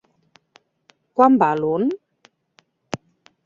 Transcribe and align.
Quant 1.19 1.37
val 1.45 1.63
un?? 1.73 1.87